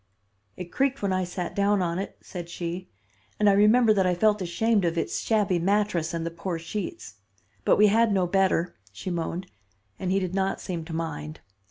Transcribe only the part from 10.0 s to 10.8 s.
he did not